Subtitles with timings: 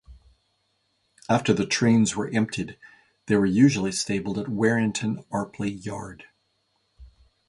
[1.29, 2.75] After the trains were emptied,
[3.27, 6.25] they were usually stabled at Warrington Arpley Yard.